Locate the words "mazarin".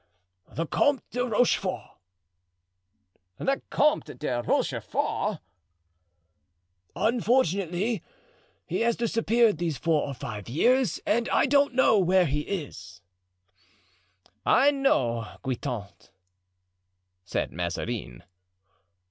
17.51-18.23